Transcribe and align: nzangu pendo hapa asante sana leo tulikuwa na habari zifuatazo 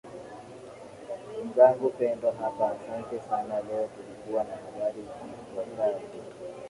nzangu 1.47 1.89
pendo 1.99 2.31
hapa 2.31 2.71
asante 2.71 3.19
sana 3.21 3.61
leo 3.61 3.87
tulikuwa 3.87 4.43
na 4.43 4.55
habari 4.55 5.01
zifuatazo 5.01 6.01